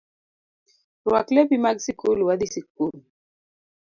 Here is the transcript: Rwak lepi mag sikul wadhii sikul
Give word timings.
Rwak 1.05 1.27
lepi 1.35 1.57
mag 1.63 1.77
sikul 1.85 2.19
wadhii 2.27 2.53
sikul 2.55 2.95